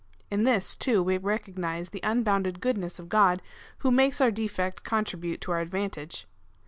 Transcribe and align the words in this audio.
In 0.31 0.45
this, 0.45 0.75
too, 0.75 1.03
we 1.03 1.19
recognise 1.19 1.89
the 1.91 1.99
unbounded 2.01 2.59
goodness 2.59 2.97
of 2.97 3.07
God, 3.07 3.39
who 3.85 3.91
makes 3.91 4.19
our 4.19 4.31
defect 4.31 4.81
contribute 4.83 5.41
to 5.41 5.51
our 5.51 5.59
advantage. 5.59 6.25